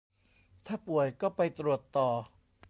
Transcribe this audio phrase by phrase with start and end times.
[0.65, 2.09] ถ้าป่วยก็ไปตรวจต่อ